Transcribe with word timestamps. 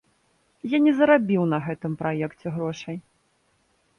Я 0.75 0.79
не 0.85 0.93
зарабіў 1.01 1.43
на 1.51 1.59
гэтым 1.67 1.93
праекце 2.01 2.47
грошай. 2.55 2.97